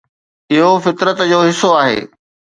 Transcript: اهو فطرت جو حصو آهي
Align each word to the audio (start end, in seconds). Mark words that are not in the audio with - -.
اهو 0.53 0.73
فطرت 0.85 1.17
جو 1.29 1.39
حصو 1.47 1.69
آهي 1.81 1.99